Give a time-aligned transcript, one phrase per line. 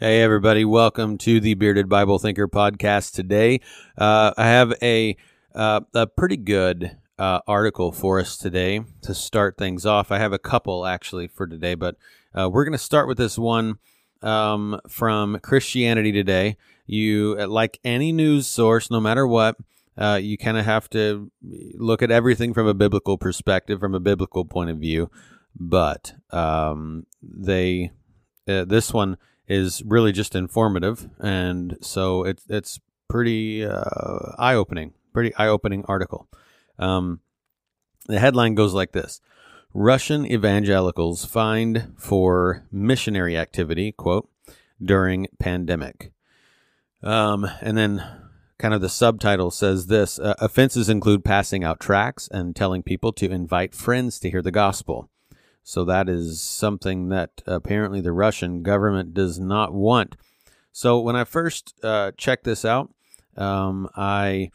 [0.00, 0.64] Hey, everybody.
[0.64, 3.14] Welcome to the Bearded Bible Thinker podcast.
[3.14, 3.60] Today,
[3.96, 5.16] uh, I have a,
[5.56, 10.12] uh, a pretty good uh, article for us today to start things off.
[10.12, 11.96] I have a couple actually for today, but
[12.32, 13.80] uh, we're going to start with this one
[14.22, 16.56] um, from Christianity Today.
[16.86, 19.56] You, like any news source, no matter what,
[19.96, 21.32] uh, you kind of have to
[21.74, 25.10] look at everything from a biblical perspective, from a biblical point of view.
[25.58, 27.90] But um, they,
[28.46, 29.16] uh, this one
[29.48, 35.84] is really just informative, and so it's it's pretty uh, eye opening, pretty eye opening
[35.86, 36.28] article.
[36.78, 37.20] Um,
[38.06, 39.20] the headline goes like this:
[39.74, 44.28] Russian evangelicals fined for missionary activity, quote,
[44.82, 46.12] during pandemic.
[47.02, 48.04] Um, and then
[48.58, 53.12] kind of the subtitle says this uh, offenses include passing out tracts and telling people
[53.12, 55.08] to invite friends to hear the gospel.
[55.68, 60.16] So that is something that apparently the Russian government does not want.
[60.72, 62.90] So when I first uh, checked this out,
[63.36, 64.50] um, I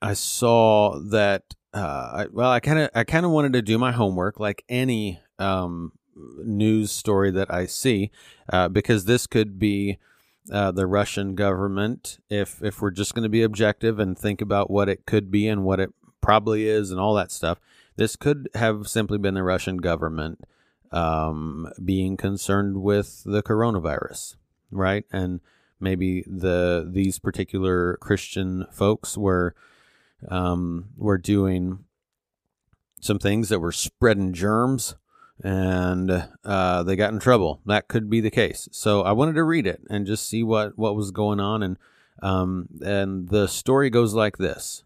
[0.00, 1.42] I saw that.
[1.74, 4.64] Uh, I, well, I kind of I kind of wanted to do my homework, like
[4.70, 8.10] any um, news story that I see,
[8.50, 9.98] uh, because this could be
[10.50, 12.18] uh, the Russian government.
[12.30, 15.46] If if we're just going to be objective and think about what it could be
[15.48, 15.92] and what it
[16.22, 17.60] probably is and all that stuff,
[18.00, 20.42] this could have simply been the Russian government
[20.90, 24.36] um, being concerned with the coronavirus,
[24.70, 25.04] right?
[25.12, 25.40] And
[25.78, 29.54] maybe the these particular Christian folks were
[30.30, 31.84] um, were doing
[33.02, 34.94] some things that were spreading germs
[35.44, 37.60] and uh, they got in trouble.
[37.66, 38.66] That could be the case.
[38.72, 41.62] So I wanted to read it and just see what, what was going on.
[41.62, 41.76] And
[42.22, 44.84] um, and the story goes like this.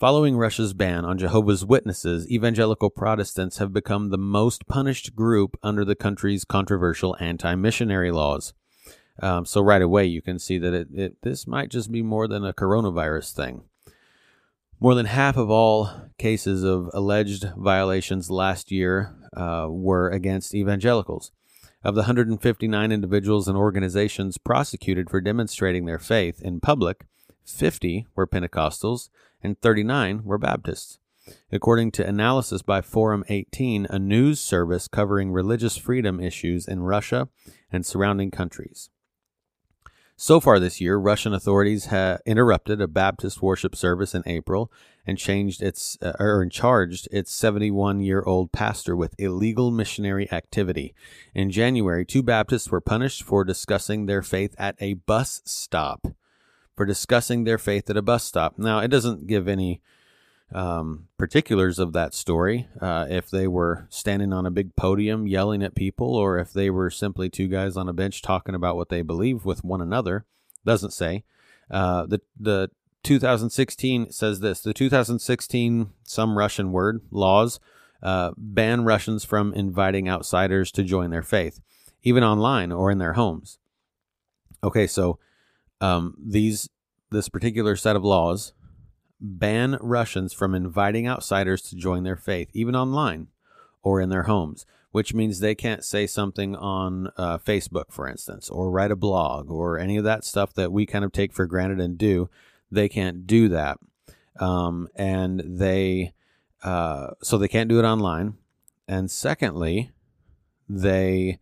[0.00, 5.84] Following Russia's ban on Jehovah's Witnesses, evangelical Protestants have become the most punished group under
[5.84, 8.54] the country's controversial anti missionary laws.
[9.20, 12.26] Um, so, right away, you can see that it, it, this might just be more
[12.26, 13.64] than a coronavirus thing.
[14.80, 21.30] More than half of all cases of alleged violations last year uh, were against evangelicals.
[21.84, 27.04] Of the 159 individuals and organizations prosecuted for demonstrating their faith in public,
[27.44, 29.10] 50 were Pentecostals,
[29.42, 30.98] and 39 were Baptists.
[31.52, 37.28] According to analysis by Forum 18, a news service covering religious freedom issues in Russia
[37.70, 38.90] and surrounding countries.
[40.22, 44.70] So far this year, Russian authorities have interrupted a Baptist worship service in April
[45.06, 50.94] and changed its uh, or charged its 71-year-old pastor with illegal missionary activity.
[51.34, 56.08] In January, two Baptists were punished for discussing their faith at a bus stop
[56.80, 58.54] for discussing their faith at a bus stop.
[58.56, 59.82] Now, it doesn't give any
[60.54, 65.62] um, particulars of that story, uh, if they were standing on a big podium yelling
[65.62, 68.88] at people, or if they were simply two guys on a bench talking about what
[68.88, 70.24] they believe with one another.
[70.64, 71.24] Doesn't say.
[71.70, 72.70] Uh, the the
[73.02, 77.60] 2016 says this: the 2016 some Russian word laws
[78.02, 81.60] uh, ban Russians from inviting outsiders to join their faith,
[82.02, 83.58] even online or in their homes.
[84.64, 85.18] Okay, so
[85.80, 86.68] um, these
[87.10, 88.52] this particular set of laws
[89.20, 93.28] ban Russians from inviting outsiders to join their faith, even online
[93.82, 98.48] or in their homes, which means they can't say something on uh, Facebook, for instance,
[98.48, 101.46] or write a blog or any of that stuff that we kind of take for
[101.46, 102.28] granted and do.
[102.70, 103.78] They can't do that.
[104.38, 106.14] Um, and they,
[106.62, 108.34] uh, so they can't do it online.
[108.88, 109.90] And secondly,
[110.68, 111.38] they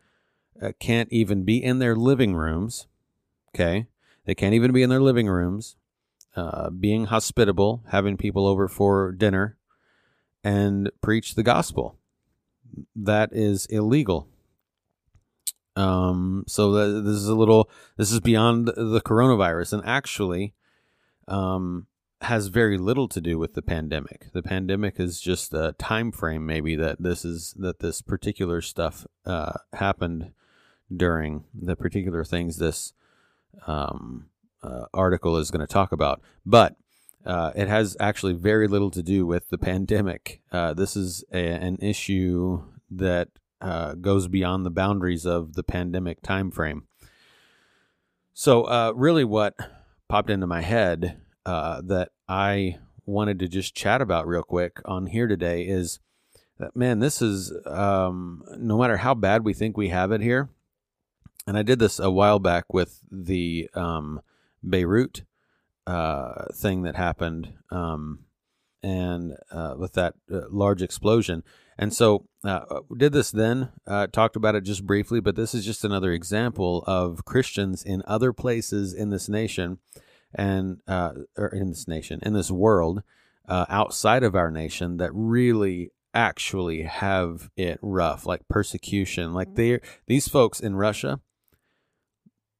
[0.60, 2.86] uh, can't even be in their living rooms.
[3.54, 3.86] Okay.
[4.28, 5.76] They can't even be in their living rooms,
[6.36, 9.56] uh, being hospitable, having people over for dinner,
[10.44, 11.98] and preach the gospel.
[12.94, 14.28] That is illegal.
[15.76, 20.52] Um, so that, this is a little, this is beyond the coronavirus, and actually,
[21.26, 21.86] um,
[22.20, 24.26] has very little to do with the pandemic.
[24.34, 29.06] The pandemic is just a time frame, maybe that this is that this particular stuff
[29.24, 30.32] uh, happened
[30.94, 32.92] during the particular things this
[33.66, 34.28] um,
[34.62, 36.20] uh, article is going to talk about.
[36.44, 36.76] But
[37.24, 40.40] uh, it has actually very little to do with the pandemic.
[40.50, 43.28] Uh, this is a, an issue that
[43.60, 46.82] uh, goes beyond the boundaries of the pandemic timeframe.
[48.32, 49.54] So, uh, really, what
[50.08, 55.06] popped into my head uh, that I wanted to just chat about real quick on
[55.06, 55.98] here today is
[56.58, 60.50] that, man, this is um, no matter how bad we think we have it here,
[61.46, 64.20] and I did this a while back with the um,
[64.68, 65.24] Beirut
[65.86, 68.20] uh, thing that happened, um,
[68.82, 71.42] and uh, with that uh, large explosion.
[71.78, 75.64] And so, uh, did this then, uh, talked about it just briefly, but this is
[75.64, 79.78] just another example of Christians in other places in this nation
[80.34, 83.02] and, uh, or in this nation, in this world,
[83.48, 89.32] uh, outside of our nation that really actually have it rough, like persecution.
[89.32, 91.20] Like they these folks in Russia,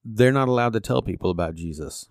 [0.05, 2.09] they're not allowed to tell people about Jesus.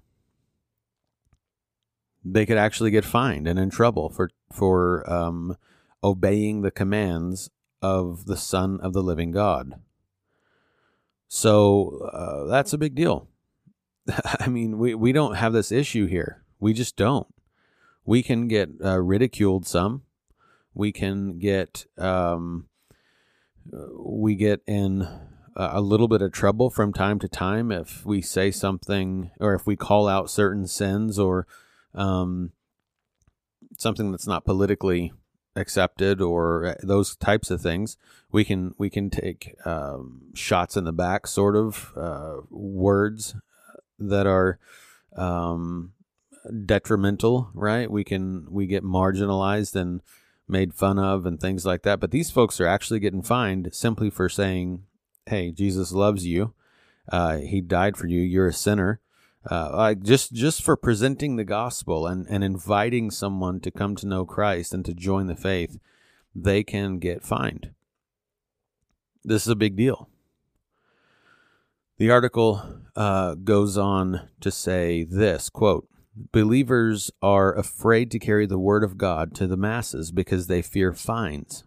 [2.24, 5.56] They could actually get fined and in trouble for for um,
[6.04, 7.50] obeying the commands
[7.82, 9.80] of the Son of the Living God.
[11.28, 13.28] So uh, that's a big deal.
[14.40, 16.44] I mean, we, we don't have this issue here.
[16.60, 17.28] We just don't.
[18.06, 20.04] We can get uh, ridiculed some.
[20.74, 22.68] We can get um,
[23.98, 25.08] we get in
[25.58, 29.66] a little bit of trouble from time to time if we say something or if
[29.66, 31.48] we call out certain sins or
[31.96, 32.52] um,
[33.78, 35.12] something that's not politically
[35.56, 37.98] accepted or uh, those types of things.
[38.32, 43.36] We can we can take um, shots in the back sort of uh, words
[43.98, 44.60] that are
[45.16, 45.94] um,
[46.66, 47.90] detrimental right?
[47.90, 50.02] We can we get marginalized and
[50.48, 52.00] made fun of and things like that.
[52.00, 54.84] But these folks are actually getting fined simply for saying
[55.28, 56.54] hey jesus loves you
[57.10, 59.00] uh, he died for you you're a sinner
[59.50, 64.26] uh, just just for presenting the gospel and, and inviting someone to come to know
[64.26, 65.80] Christ and to join the faith,
[66.36, 67.72] they can get fined.
[69.24, 70.10] This is a big deal.
[71.98, 75.88] The article uh, goes on to say this quote,
[76.32, 80.94] Believers are afraid to carry the word of God to the masses because they fear
[80.94, 81.64] fines.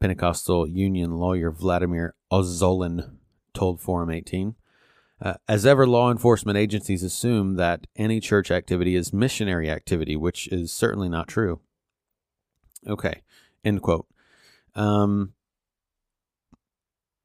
[0.00, 3.16] Pentecostal Union lawyer Vladimir Ozolin
[3.54, 4.54] told Forum 18.
[5.20, 10.46] Uh, as ever, law enforcement agencies assume that any church activity is missionary activity, which
[10.48, 11.60] is certainly not true.
[12.86, 13.22] Okay,
[13.64, 14.06] end quote.
[14.76, 15.32] Um,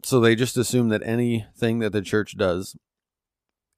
[0.04, 2.76] so they just assume that anything that the church does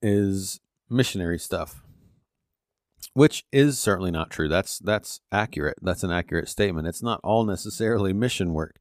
[0.02, 1.84] is missionary stuff,
[3.14, 4.48] which is certainly not true.
[4.48, 5.78] That's that's accurate.
[5.82, 6.88] That's an accurate statement.
[6.88, 8.78] It's not all necessarily mission work.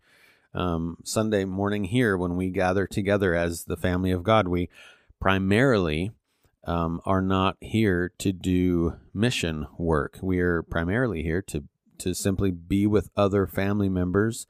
[0.54, 4.68] Um, Sunday morning here, when we gather together as the family of God, we
[5.20, 6.12] primarily
[6.64, 10.18] um, are not here to do mission work.
[10.22, 11.64] We are primarily here to
[11.98, 14.46] to simply be with other family members,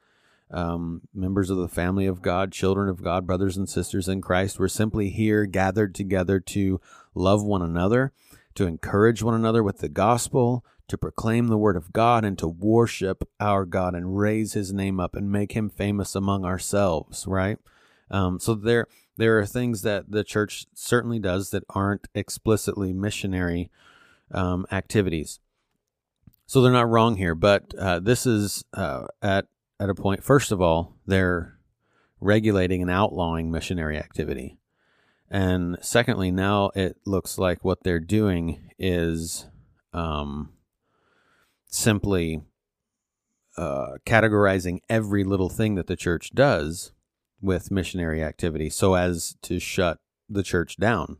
[0.49, 4.59] um, members of the family of God, children of God, brothers and sisters in Christ.
[4.59, 6.81] We're simply here gathered together to
[7.13, 8.13] love one another,
[8.55, 12.47] to encourage one another with the gospel, to proclaim the word of God, and to
[12.47, 17.25] worship our God and raise His name up and make Him famous among ourselves.
[17.27, 17.57] Right.
[18.11, 18.87] Um, so there
[19.17, 23.71] there are things that the church certainly does that aren't explicitly missionary
[24.31, 25.39] um, activities.
[26.47, 29.47] So they're not wrong here, but uh, this is uh, at
[29.79, 30.23] at a point.
[30.23, 31.57] First of all, they're
[32.19, 34.57] regulating and outlawing missionary activity,
[35.29, 39.47] and secondly, now it looks like what they're doing is
[39.93, 40.53] um,
[41.75, 42.41] simply
[43.57, 46.91] uh, categorizing every little thing that the church does
[47.41, 49.99] with missionary activity so as to shut
[50.29, 51.17] the church down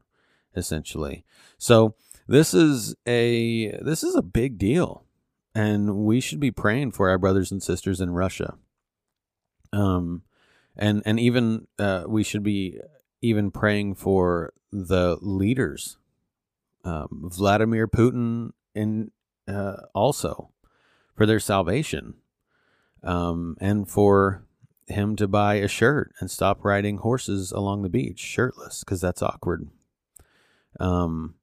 [0.56, 1.26] essentially.
[1.58, 1.96] So
[2.28, 5.04] this is a this is a big deal
[5.54, 8.58] and we should be praying for our brothers and sisters in Russia.
[9.74, 10.24] Um
[10.78, 12.80] and and even uh, we should be
[13.22, 15.98] even praying for the leaders
[16.86, 19.12] um, Vladimir Putin and
[19.48, 20.50] uh, also
[21.16, 22.16] for their salvation
[23.04, 24.46] um, and for
[24.88, 29.22] him to buy a shirt and stop riding horses along the beach shirtless because that's
[29.22, 29.68] awkward.
[30.80, 31.36] Um,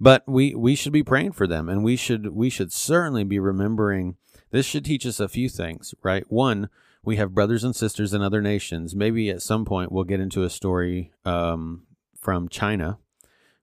[0.00, 3.38] but we we should be praying for them, and we should we should certainly be
[3.38, 4.16] remembering.
[4.50, 6.24] This should teach us a few things, right?
[6.30, 6.68] One,
[7.04, 8.94] we have brothers and sisters in other nations.
[8.94, 11.86] Maybe at some point we'll get into a story um,
[12.20, 12.98] from China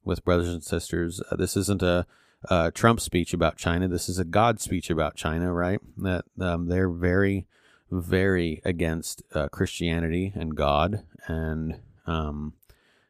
[0.03, 1.21] with brothers and sisters.
[1.29, 2.07] Uh, this isn't a,
[2.45, 3.87] a, Trump speech about China.
[3.87, 5.79] This is a God speech about China, right?
[5.97, 7.47] That um, they're very
[7.91, 12.53] very against uh, Christianity and God and um,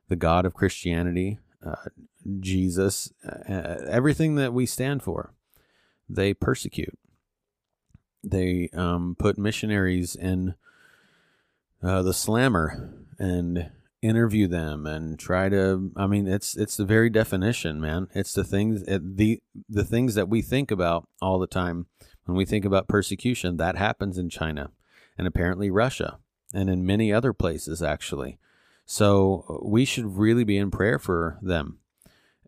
[0.07, 1.75] the God of Christianity, uh,
[2.39, 5.33] Jesus, uh, everything that we stand for.
[6.07, 6.97] They persecute.
[8.23, 10.55] They um, put missionaries in
[11.81, 17.09] uh, the slammer and interview them and try to i mean it's it's the very
[17.09, 21.85] definition man it's the things the the things that we think about all the time
[22.29, 24.69] when we think about persecution, that happens in China
[25.17, 26.19] and apparently Russia
[26.53, 28.37] and in many other places, actually.
[28.85, 31.79] So uh, we should really be in prayer for them.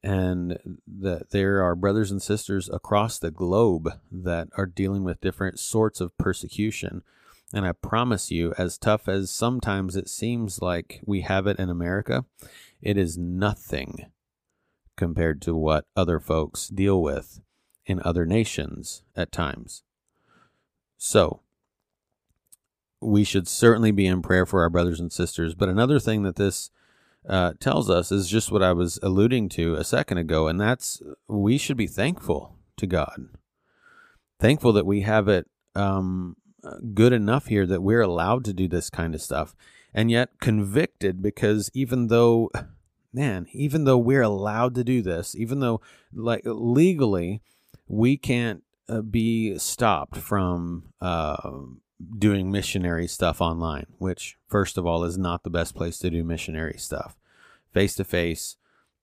[0.04, 5.60] And that there are brothers and sisters across the globe that are dealing with different
[5.60, 7.02] sorts of persecution.
[7.54, 11.70] And I promise you, as tough as sometimes it seems like we have it in
[11.70, 12.26] America,
[12.82, 14.12] it is nothing
[14.96, 17.42] compared to what other folks deal with
[17.86, 19.84] in other nations at times.
[20.98, 21.42] So,
[23.02, 25.56] we should certainly be in prayer for our brothers and sisters.
[25.56, 26.70] But another thing that this
[27.28, 31.02] uh, tells us is just what I was alluding to a second ago, and that's
[31.28, 33.30] we should be thankful to God.
[34.40, 36.36] Thankful that we have it um,
[36.94, 39.56] good enough here that we're allowed to do this kind of stuff,
[39.94, 42.50] and yet convicted because even though,
[43.14, 45.82] man, even though we're allowed to do this, even though
[46.14, 47.42] like legally
[47.88, 51.52] we can't uh, be stopped from uh,
[52.18, 56.24] doing missionary stuff online, which, first of all, is not the best place to do
[56.24, 57.18] missionary stuff.
[57.74, 58.58] Face to face,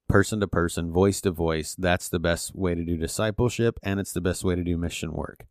[0.09, 4.13] person to person, voice to voice, that's the best way to do discipleship, and it's
[4.13, 5.47] the best way to do mission work.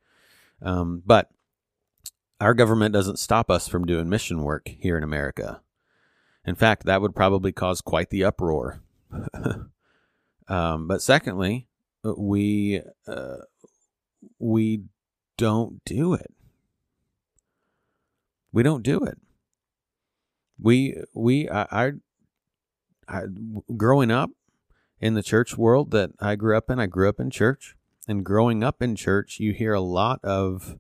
[0.62, 1.30] Um, but
[2.40, 5.62] our government doesn't stop us from doing mission work here in America.
[6.46, 8.82] In fact, that would probably cause quite the uproar.
[10.48, 11.68] um, but secondly,
[12.04, 13.38] we uh,
[14.40, 14.84] we
[15.38, 16.34] don't do it.
[18.52, 19.18] We don't do it.
[20.60, 21.92] We we I, I,
[23.08, 23.22] I
[23.76, 24.32] growing up
[25.00, 27.76] in the church world that I grew up in, I grew up in church,
[28.08, 30.78] and growing up in church, you hear a lot of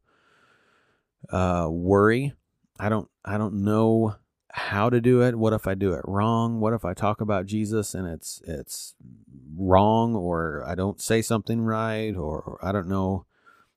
[1.29, 2.33] uh, worry.
[2.79, 4.15] I don't I don't know
[4.51, 5.36] how to do it.
[5.36, 6.59] What if I do it wrong?
[6.59, 8.95] What if I talk about Jesus and it's it's
[9.55, 13.25] wrong or I don't say something right or, I don't know.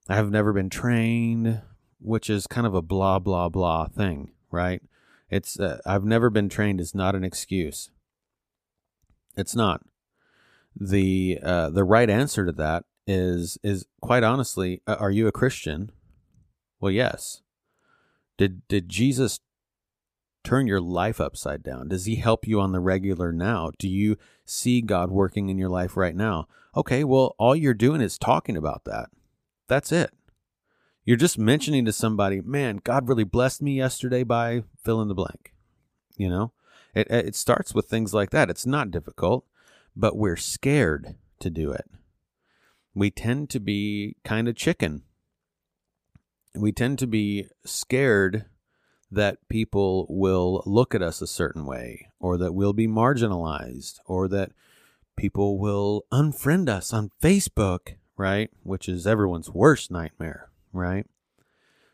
[0.09, 1.61] I have never been trained
[2.01, 4.81] which is kind of a blah blah blah thing, right?
[5.29, 7.91] It's uh, I've never been trained is not an excuse.
[9.37, 9.81] It's not.
[10.75, 15.31] The uh, the right answer to that is is quite honestly, uh, are you a
[15.31, 15.91] Christian?
[16.81, 17.41] Well, yes.
[18.37, 19.39] Did did Jesus
[20.43, 21.87] turn your life upside down?
[21.87, 23.71] Does he help you on the regular now?
[23.77, 26.47] Do you see God working in your life right now?
[26.75, 29.09] Okay, well, all you're doing is talking about that.
[29.67, 30.11] That's it.
[31.05, 35.13] You're just mentioning to somebody, man, God really blessed me yesterday by fill in the
[35.13, 35.53] blank.
[36.17, 36.53] You know,
[36.95, 38.49] it, it starts with things like that.
[38.49, 39.45] It's not difficult,
[39.95, 41.85] but we're scared to do it.
[42.93, 45.03] We tend to be kind of chicken.
[46.55, 48.45] We tend to be scared
[49.09, 54.27] that people will look at us a certain way, or that we'll be marginalized, or
[54.29, 54.51] that
[55.17, 58.49] people will unfriend us on Facebook, right?
[58.63, 61.05] Which is everyone's worst nightmare right?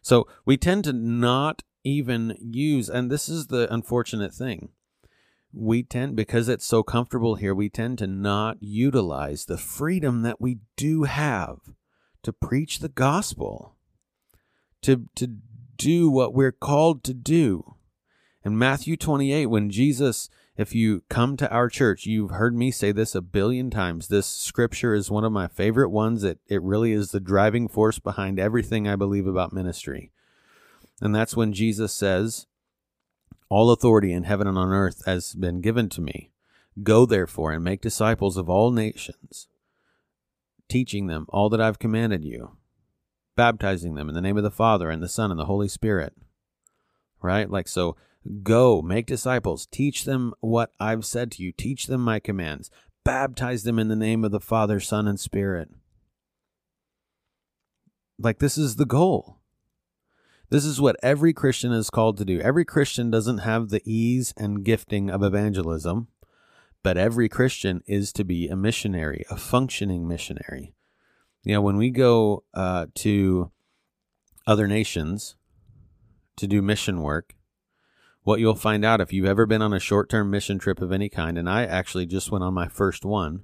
[0.02, 4.70] So we tend to not even use, and this is the unfortunate thing.
[5.54, 10.42] We tend, because it's so comfortable here, we tend to not utilize the freedom that
[10.42, 11.60] we do have
[12.24, 13.76] to preach the gospel,
[14.88, 15.28] to, to
[15.78, 17.76] do what we're called to do.
[18.44, 22.92] In Matthew 28, when Jesus if you come to our church, you've heard me say
[22.92, 24.08] this a billion times.
[24.08, 26.24] This scripture is one of my favorite ones.
[26.24, 30.12] It, it really is the driving force behind everything I believe about ministry.
[31.00, 32.48] And that's when Jesus says,
[33.50, 36.32] All authority in heaven and on earth has been given to me.
[36.82, 39.48] Go therefore and make disciples of all nations,
[40.68, 42.57] teaching them all that I've commanded you,
[43.38, 46.14] baptizing them in the name of the Father and the Son and the Holy Spirit.
[47.22, 47.50] Right?
[47.50, 47.96] Like, so
[48.44, 52.70] Go, make disciples, teach them what I've said to you, teach them my commands,
[53.06, 55.70] baptize them in the name of the Father, Son, and Spirit.
[58.20, 59.40] Like, this is the goal.
[60.50, 62.40] This is what every Christian is called to do.
[62.40, 66.08] Every Christian doesn't have the ease and gifting of evangelism,
[66.84, 70.74] but every Christian is to be a missionary, a functioning missionary.
[71.48, 73.52] You know, when we go uh, to
[74.46, 75.38] other nations
[76.36, 77.36] to do mission work,
[78.24, 80.92] what you'll find out if you've ever been on a short term mission trip of
[80.92, 83.44] any kind, and I actually just went on my first one.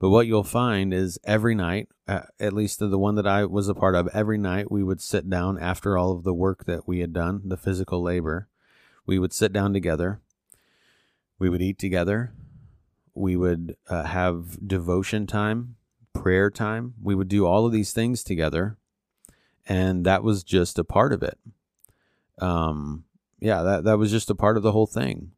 [0.00, 3.68] But what you'll find is every night, uh, at least the one that I was
[3.68, 6.88] a part of, every night we would sit down after all of the work that
[6.88, 8.48] we had done, the physical labor.
[9.06, 10.20] We would sit down together.
[11.38, 12.32] We would eat together.
[13.14, 15.76] We would uh, have devotion time,
[16.22, 16.94] prayer time.
[17.02, 18.76] We would do all of these things together.
[19.66, 21.36] And that was just a part of it.
[22.40, 23.04] Um,
[23.40, 25.32] yeah, that, that was just a part of the whole thing.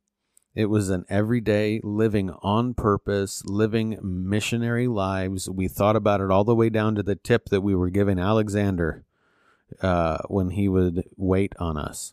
[0.55, 5.49] It was an everyday living on purpose, living missionary lives.
[5.49, 8.19] We thought about it all the way down to the tip that we were giving
[8.19, 9.05] Alexander
[9.81, 12.13] uh, when he would wait on us.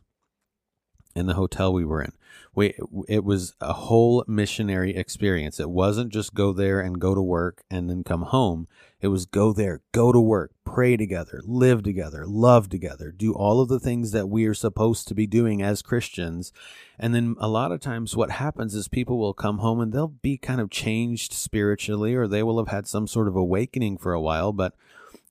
[1.15, 2.13] In the hotel we were in.
[2.53, 2.73] We
[3.07, 5.59] it was a whole missionary experience.
[5.59, 8.67] It wasn't just go there and go to work and then come home.
[8.99, 13.61] It was go there, go to work, pray together, live together, love together, do all
[13.61, 16.51] of the things that we are supposed to be doing as Christians.
[16.99, 20.07] And then a lot of times what happens is people will come home and they'll
[20.07, 24.13] be kind of changed spiritually or they will have had some sort of awakening for
[24.13, 24.75] a while, but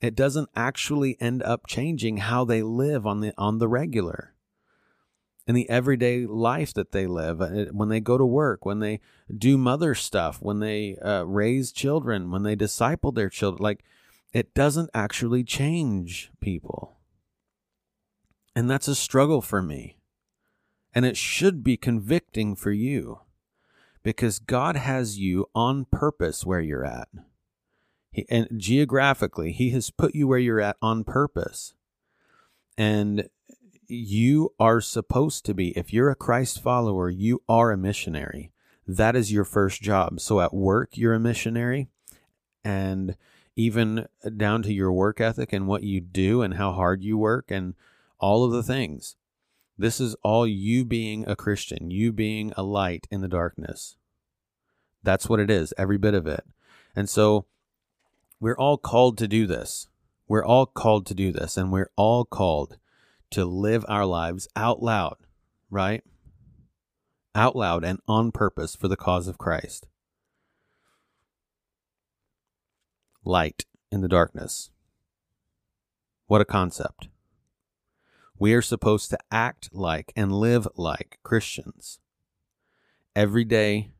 [0.01, 4.33] it doesn't actually end up changing how they live on the on the regular
[5.51, 9.01] in the everyday life that they live uh, when they go to work when they
[9.37, 13.85] do mother stuff when they uh, raise children when they disciple their children like
[14.33, 16.97] it doesn't actually change people.
[18.55, 19.97] And that's a struggle for me.
[20.95, 23.21] And it should be convicting for you
[24.03, 27.09] because god has you on purpose where you're at.
[28.13, 31.75] He, and geographically he has put you where you're at on purpose.
[32.77, 33.29] And
[33.91, 38.53] you are supposed to be, if you're a Christ follower, you are a missionary.
[38.87, 40.21] That is your first job.
[40.21, 41.89] So at work, you're a missionary.
[42.65, 43.17] And
[43.57, 44.07] even
[44.37, 47.75] down to your work ethic and what you do and how hard you work and
[48.19, 49.17] all of the things.
[49.77, 53.97] This is all you being a Christian, you being a light in the darkness.
[55.03, 56.45] That's what it is, every bit of it.
[56.95, 57.47] And so
[58.39, 59.89] we're all called to do this.
[60.29, 62.79] We're all called to do this, and we're all called
[63.31, 65.17] to live our lives out loud,
[65.71, 66.03] right?
[67.35, 69.87] Out loud and on purpose for the cause of Christ.
[73.25, 74.71] Light in the darkness.
[76.27, 77.09] What a concept.
[78.39, 82.01] We are supposed to act like and live like Christians
[83.15, 83.93] every day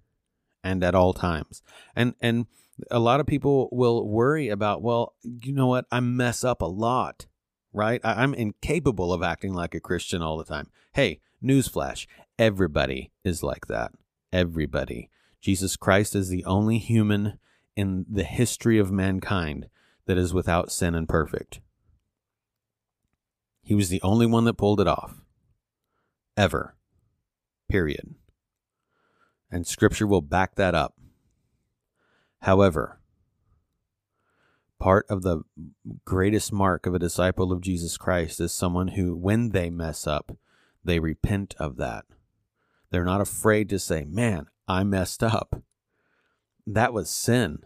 [0.65, 1.63] and at all times.
[1.95, 2.47] And and
[2.91, 5.87] a lot of people will worry about, well, you know what?
[5.91, 7.27] I mess up a lot
[7.73, 8.01] right?
[8.05, 10.69] I- am incapable of acting like a Christian all the time.
[10.95, 12.07] Hey, newsflash
[12.39, 13.93] everybody is like that.
[14.33, 15.11] Everybody.
[15.43, 17.39] Jesus Christ is the only human
[17.77, 19.69] in the history of mankind
[20.07, 21.61] that is without sin and perfect.
[23.63, 25.21] He was the only one that pulled it off.
[26.37, 26.77] Ever.
[27.69, 28.15] Period.
[29.51, 30.95] And scripture will back that up.
[32.41, 33.00] However,
[34.81, 35.43] part of the
[36.05, 40.37] greatest mark of a disciple of Jesus Christ is someone who, when they mess up,
[40.83, 42.07] they repent of that.
[42.91, 45.63] They're not afraid to say, Man, I messed up.
[46.67, 47.61] That was sin.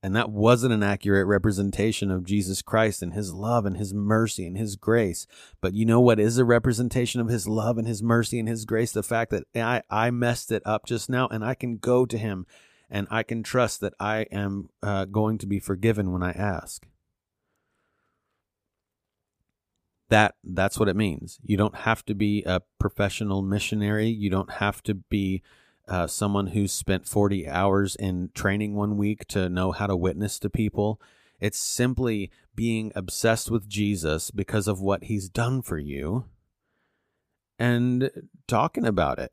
[0.00, 4.46] And that wasn't an accurate representation of Jesus Christ and his love and his mercy
[4.46, 5.26] and his grace.
[5.60, 8.64] But you know what is a representation of his love and his mercy and his
[8.64, 8.92] grace?
[8.92, 12.16] The fact that I, I messed it up just now and I can go to
[12.16, 12.46] him
[12.90, 16.86] and I can trust that I am uh, going to be forgiven when I ask.
[20.08, 21.38] That that's what it means.
[21.42, 24.08] You don't have to be a professional missionary.
[24.08, 25.42] You don't have to be
[25.86, 30.38] uh, someone who's spent 40 hours in training one week to know how to witness
[30.40, 31.00] to people.
[31.40, 36.24] It's simply being obsessed with Jesus because of what he's done for you
[37.58, 38.10] and
[38.46, 39.32] talking about it.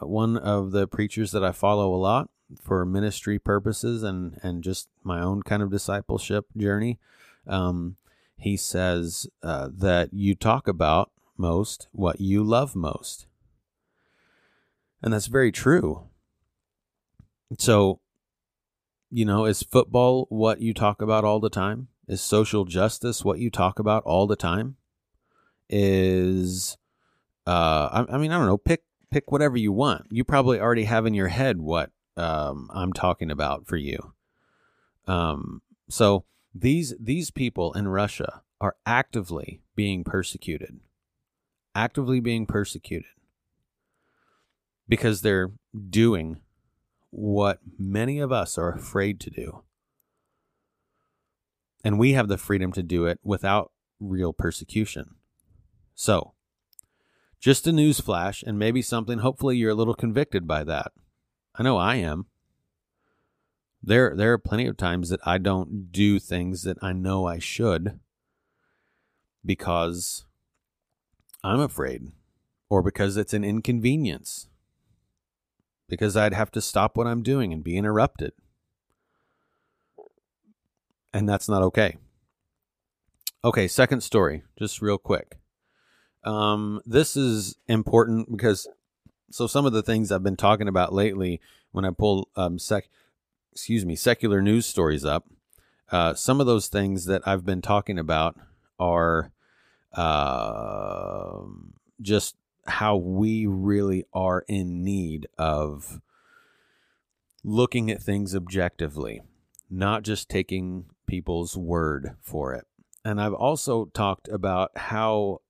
[0.00, 2.28] One of the preachers that I follow a lot
[2.60, 6.98] for ministry purposes and and just my own kind of discipleship journey.
[7.46, 7.96] Um,
[8.36, 13.26] he says uh, that you talk about most what you love most,
[15.02, 16.08] and that's very true.
[17.58, 18.00] So,
[19.10, 21.88] you know, is football what you talk about all the time?
[22.08, 24.76] Is social justice what you talk about all the time?
[25.68, 26.76] Is
[27.46, 28.58] uh, I, I mean, I don't know.
[28.58, 30.06] Pick pick whatever you want.
[30.10, 34.12] You probably already have in your head what um, I'm talking about for you.
[35.06, 40.80] Um, so these these people in Russia are actively being persecuted,
[41.74, 43.10] actively being persecuted
[44.88, 45.52] because they're
[45.90, 46.40] doing
[47.10, 49.62] what many of us are afraid to do.
[51.84, 55.16] And we have the freedom to do it without real persecution.
[55.94, 56.34] So,
[57.40, 60.92] just a news flash and maybe something, hopefully, you're a little convicted by that.
[61.54, 62.26] I know I am.
[63.82, 67.38] There there are plenty of times that I don't do things that I know I
[67.38, 67.98] should
[69.44, 70.24] because
[71.42, 72.12] I'm afraid
[72.70, 74.48] or because it's an inconvenience.
[75.88, 78.32] Because I'd have to stop what I'm doing and be interrupted.
[81.12, 81.98] And that's not okay.
[83.44, 85.38] Okay, second story, just real quick.
[86.24, 88.68] Um, this is important because
[89.32, 91.40] so some of the things I've been talking about lately,
[91.72, 92.88] when I pull um, sec,
[93.52, 95.26] excuse me, secular news stories up,
[95.90, 98.36] uh, some of those things that I've been talking about
[98.78, 99.32] are
[99.92, 101.40] uh,
[102.00, 106.00] just how we really are in need of
[107.44, 109.20] looking at things objectively,
[109.68, 112.66] not just taking people's word for it.
[113.04, 115.41] And I've also talked about how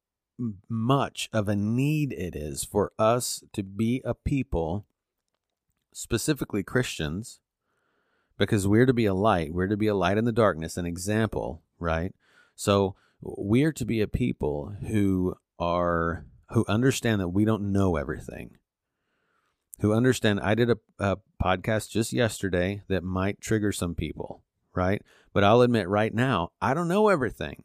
[0.68, 4.86] much of a need it is for us to be a people,
[5.92, 7.40] specifically Christians,
[8.38, 9.52] because we're to be a light.
[9.52, 12.14] We're to be a light in the darkness, an example, right?
[12.56, 18.58] So we're to be a people who are who understand that we don't know everything.
[19.80, 24.42] Who understand I did a, a podcast just yesterday that might trigger some people,
[24.74, 25.02] right?
[25.32, 27.64] But I'll admit right now, I don't know everything.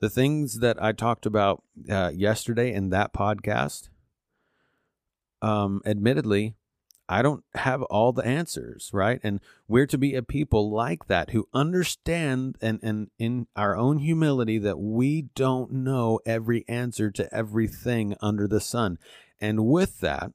[0.00, 3.90] The things that I talked about uh, yesterday in that podcast,
[5.42, 6.54] um, admittedly,
[7.10, 9.18] I don't have all the answers, right?
[9.24, 13.98] And we're to be a people like that who understand and, and in our own
[13.98, 18.96] humility that we don't know every answer to everything under the sun.
[19.40, 20.30] And with that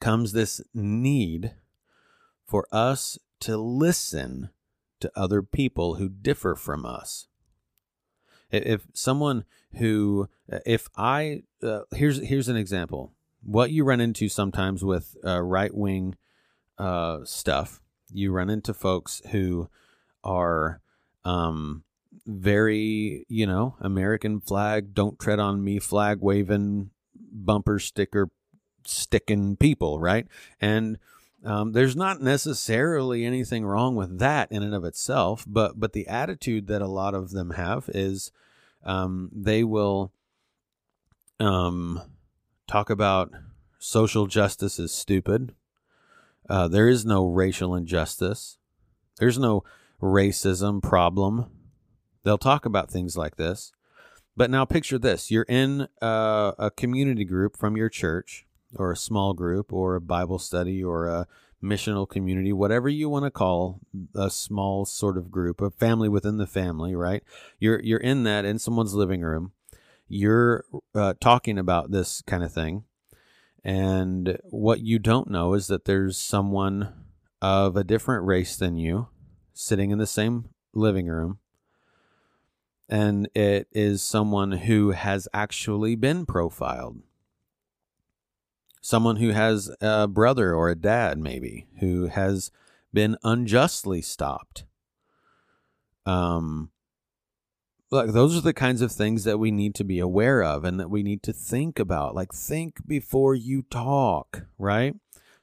[0.00, 1.56] comes this need
[2.46, 4.48] for us to listen
[5.00, 7.28] to other people who differ from us.
[8.52, 10.28] If someone who,
[10.66, 13.12] if I, uh, here's here's an example
[13.44, 16.16] what you run into sometimes with uh, right wing
[16.78, 17.80] uh, stuff,
[18.12, 19.68] you run into folks who
[20.22, 20.80] are
[21.24, 21.82] um,
[22.26, 28.28] very, you know, American flag, don't tread on me, flag waving, bumper sticker
[28.84, 30.26] sticking people, right?
[30.60, 30.98] And
[31.44, 36.06] um, there's not necessarily anything wrong with that in and of itself, but but the
[36.06, 38.30] attitude that a lot of them have is
[38.84, 40.12] um, they will
[41.40, 42.00] um,
[42.66, 43.32] talk about
[43.78, 45.54] social justice is stupid.
[46.48, 48.58] Uh, there is no racial injustice.
[49.18, 49.64] There's no
[50.00, 51.46] racism problem.
[52.24, 53.72] They'll talk about things like this.
[54.36, 58.46] But now picture this you're in a, a community group from your church,
[58.76, 61.26] or a small group, or a Bible study, or a
[61.62, 63.80] missional community, whatever you want to call
[64.14, 67.22] a small sort of group, a family within the family, right?
[67.58, 69.52] You're you're in that in someone's living room,
[70.08, 72.84] you're uh, talking about this kind of thing.
[73.64, 76.92] And what you don't know is that there's someone
[77.40, 79.08] of a different race than you
[79.54, 81.38] sitting in the same living room.
[82.88, 87.02] And it is someone who has actually been profiled.
[88.82, 92.50] Someone who has a brother or a dad, maybe, who has
[92.92, 94.64] been unjustly stopped.
[96.04, 96.70] Um,
[97.92, 100.80] Look, those are the kinds of things that we need to be aware of and
[100.80, 102.14] that we need to think about.
[102.14, 104.94] Like, think before you talk, right?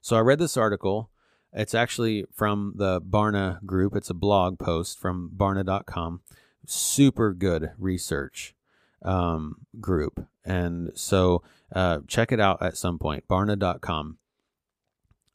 [0.01, 1.11] So, I read this article.
[1.53, 3.95] It's actually from the Barna group.
[3.95, 6.21] It's a blog post from barna.com.
[6.65, 8.55] Super good research
[9.03, 10.25] um, group.
[10.45, 13.27] And so, uh, check it out at some point.
[13.27, 14.17] Barna.com.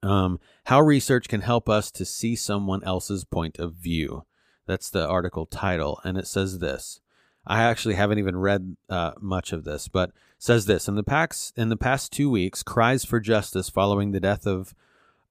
[0.03, 4.27] Um, how research can help us to see someone else's point of view.
[4.67, 6.01] That's the article title.
[6.05, 7.01] And it says this
[7.47, 11.57] I actually haven't even read uh, much of this, but says this in the past
[11.57, 14.75] in the past two weeks, cries for justice following the death of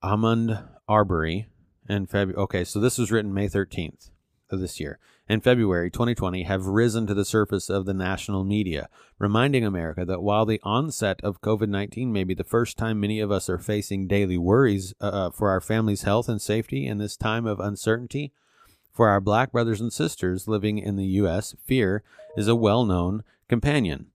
[0.03, 1.47] Ahmaud Arbery
[1.87, 2.41] in February.
[2.43, 4.09] Okay, so this was written May thirteenth
[4.49, 4.99] of this year.
[5.27, 10.21] In February 2020, have risen to the surface of the national media, reminding America that
[10.21, 13.57] while the onset of COVID 19 may be the first time many of us are
[13.57, 17.59] facing daily worries uh, uh, for our family's health and safety in this time of
[17.59, 18.33] uncertainty,
[18.91, 22.03] for our black brothers and sisters living in the U.S., fear
[22.37, 24.07] is a well known companion.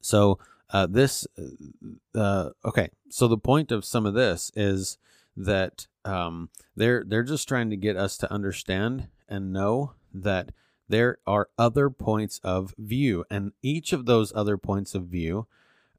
[0.00, 0.38] So,
[0.70, 4.98] uh, this, uh, uh, okay, so the point of some of this is
[5.36, 10.52] that um, they're, they're just trying to get us to understand and know that
[10.88, 15.46] there are other points of view, and each of those other points of view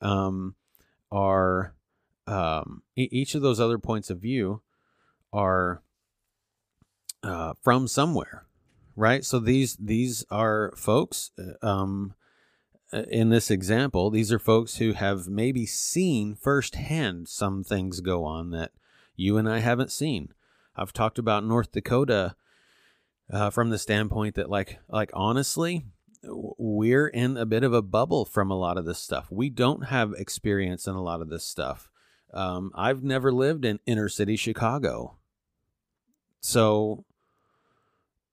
[0.02, 0.56] um,
[1.12, 1.74] are
[2.26, 4.62] um, e- each of those other points of view
[5.34, 5.82] are
[7.24, 8.46] uh, from somewhere,
[8.96, 9.26] right?
[9.26, 11.32] So these these are folks.
[11.38, 12.14] Uh, um,
[12.94, 18.24] uh, in this example, these are folks who have maybe seen firsthand some things go
[18.24, 18.72] on that
[19.18, 20.30] you and I haven't seen.
[20.76, 22.36] I've talked about North Dakota
[23.32, 25.86] uh, from the standpoint that, like, like honestly,
[26.24, 29.28] we're in a bit of a bubble from a lot of this stuff.
[29.30, 31.90] We don't have experience in a lot of this stuff.
[32.34, 35.18] Um, I've never lived in inner city Chicago.
[36.40, 37.06] So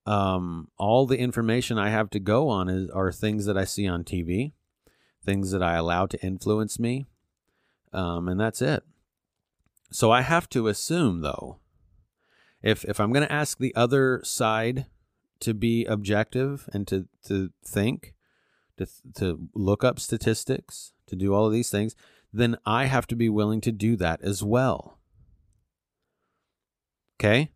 [0.06, 3.86] um, all the information I have to go on is are things that I see
[3.86, 4.52] on TV,
[5.24, 7.06] things that I allow to influence me,
[7.92, 8.84] um, and that's it.
[9.90, 11.60] So I have to assume, though,
[12.62, 14.86] if if I'm going to ask the other side
[15.40, 18.14] to be objective and to to think,
[18.78, 21.94] to to look up statistics, to do all of these things,
[22.32, 24.98] then I have to be willing to do that as well.
[27.20, 27.52] Okay?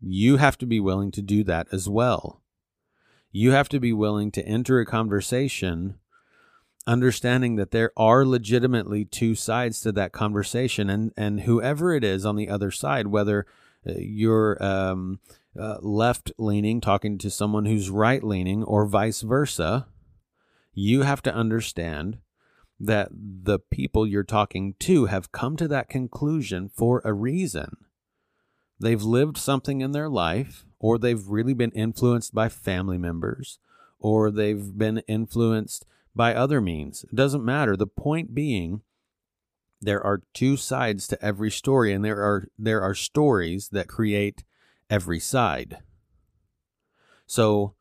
[0.00, 2.42] You have to be willing to do that as well.
[3.30, 5.98] You have to be willing to enter a conversation
[6.86, 12.26] understanding that there are legitimately two sides to that conversation and and whoever it is
[12.26, 13.46] on the other side whether
[13.88, 15.18] uh, you're um,
[15.58, 19.86] uh, left leaning talking to someone who's right leaning or vice versa
[20.74, 22.18] you have to understand
[22.80, 27.76] that the people you're talking to have come to that conclusion for a reason.
[28.80, 33.58] They've lived something in their life or they've really been influenced by family members
[33.98, 37.04] or they've been influenced by other means.
[37.04, 37.76] It doesn't matter.
[37.76, 38.82] The point being,
[39.80, 44.44] there are two sides to every story, and there are there are stories that create
[44.88, 45.78] every side.
[47.26, 47.74] So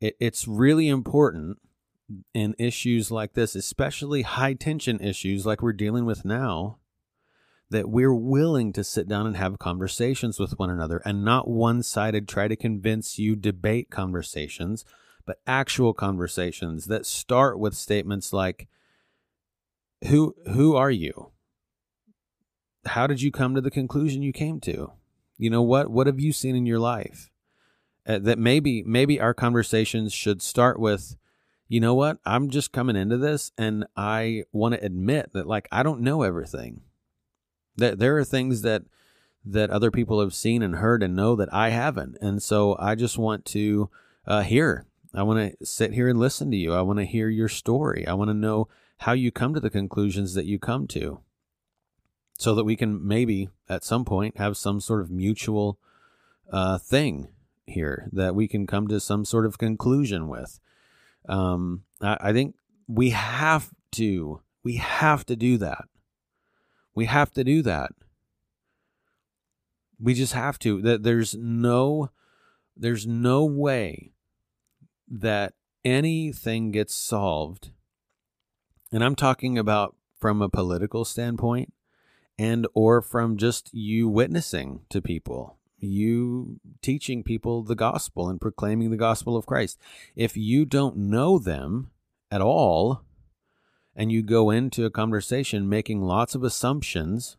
[0.00, 1.58] it, it's really important
[2.34, 6.78] in issues like this, especially high tension issues like we're dealing with now,
[7.70, 11.82] that we're willing to sit down and have conversations with one another and not one
[11.82, 14.84] sided try to convince you debate conversations
[15.30, 18.66] but actual conversations that start with statements like
[20.08, 21.30] who who are you?
[22.84, 24.90] How did you come to the conclusion you came to?
[25.38, 27.30] You know what what have you seen in your life?
[28.04, 31.16] Uh, that maybe maybe our conversations should start with
[31.68, 32.18] you know what?
[32.26, 36.22] I'm just coming into this and i want to admit that like i don't know
[36.22, 36.80] everything.
[37.76, 38.82] That there are things that
[39.44, 42.96] that other people have seen and heard and know that i haven't and so i
[42.96, 43.88] just want to
[44.26, 46.72] uh, hear I want to sit here and listen to you.
[46.72, 48.06] I want to hear your story.
[48.06, 48.68] I want to know
[48.98, 51.20] how you come to the conclusions that you come to
[52.38, 55.78] so that we can maybe at some point have some sort of mutual
[56.50, 57.28] uh, thing
[57.66, 60.60] here that we can come to some sort of conclusion with.
[61.28, 62.54] Um, I, I think
[62.86, 65.84] we have to, we have to do that.
[66.94, 67.92] We have to do that.
[69.98, 70.80] We just have to.
[70.82, 72.10] That there's no,
[72.76, 74.12] there's no way
[75.10, 77.72] that anything gets solved,
[78.92, 81.72] and I'm talking about from a political standpoint
[82.38, 88.90] and or from just you witnessing to people you teaching people the gospel and proclaiming
[88.90, 89.78] the gospel of Christ.
[90.14, 91.90] If you don't know them
[92.30, 93.02] at all,
[93.96, 97.36] and you go into a conversation making lots of assumptions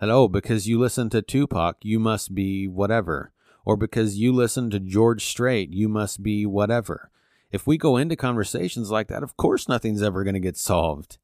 [0.00, 3.32] that, oh, because you listen to Tupac, you must be whatever
[3.66, 7.10] or because you listen to George Strait, you must be whatever.
[7.50, 11.18] If we go into conversations like that, of course nothing's ever going to get solved.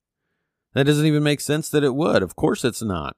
[0.74, 2.22] That doesn't even make sense that it would.
[2.22, 3.16] Of course it's not.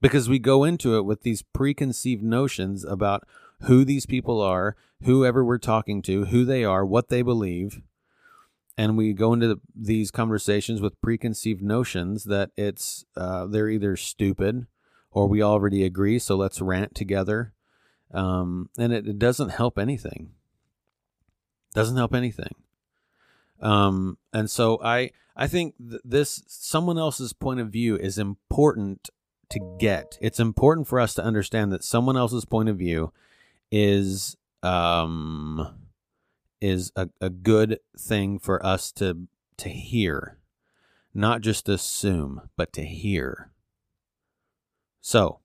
[0.00, 3.28] Because we go into it with these preconceived notions about
[3.64, 7.82] who these people are, whoever we're talking to, who they are, what they believe.
[8.78, 13.96] And we go into the, these conversations with preconceived notions that it's uh, they're either
[13.96, 14.66] stupid
[15.10, 17.52] or we already agree, so let's rant together
[18.12, 20.32] um, and it, it, doesn't help anything.
[21.74, 22.54] Doesn't help anything.
[23.60, 29.10] Um, and so I I think th- this someone else's point of view is important
[29.50, 30.18] to get.
[30.20, 33.12] It's important for us to understand that someone else's point of view
[33.70, 35.88] is um
[36.60, 40.38] is a, a good thing for us to to hear
[41.14, 43.50] not just assume but to hear
[45.00, 45.40] so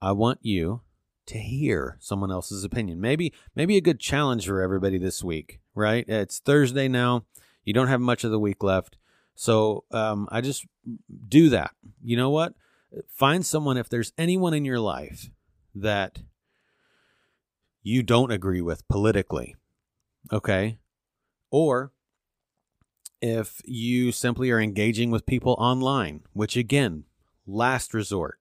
[0.00, 0.80] i want you
[1.26, 3.00] to hear someone else's opinion.
[3.00, 6.08] Maybe maybe a good challenge for everybody this week, right?
[6.08, 7.24] It's Thursday now.
[7.64, 8.96] You don't have much of the week left.
[9.34, 10.66] So um, I just
[11.28, 11.72] do that.
[12.02, 12.54] You know what?
[13.08, 15.30] Find someone, if there's anyone in your life
[15.74, 16.20] that
[17.82, 19.56] you don't agree with politically,
[20.32, 20.78] okay?
[21.50, 21.92] Or
[23.20, 27.04] if you simply are engaging with people online, which again,
[27.46, 28.38] last resort,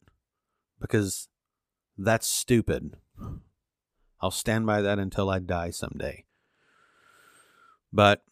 [0.80, 1.28] because
[1.98, 2.98] that's stupid.
[4.22, 6.26] I'll stand by that until I die someday.
[7.94, 8.24] But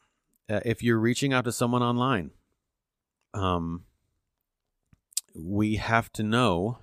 [0.49, 2.32] uh, if you're reaching out to someone online,
[3.34, 3.86] um,
[5.36, 6.80] we have to know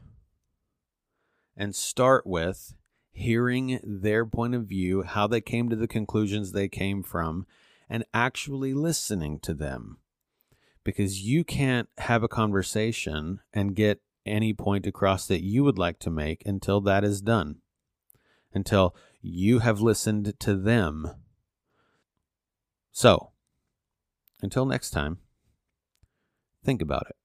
[1.56, 2.74] and start with
[3.12, 7.46] hearing their point of view, how they came to the conclusions they came from,
[7.88, 9.98] and actually listening to them.
[10.82, 15.98] Because you can't have a conversation and get any point across that you would like
[16.00, 17.56] to make until that is done,
[18.52, 21.10] until you have listened to them.
[22.92, 23.30] So,
[24.42, 25.18] until next time,
[26.64, 27.19] think about it.